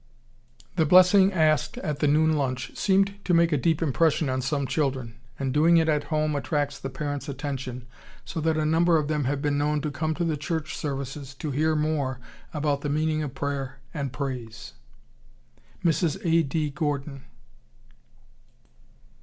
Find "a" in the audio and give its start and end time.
3.51-3.55, 8.57-8.65, 16.25-16.41